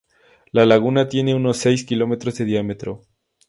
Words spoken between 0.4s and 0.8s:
La